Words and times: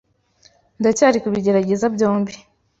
ndacyari 0.79 1.17
kubigerageza 1.23 1.85
byombi 1.95 2.33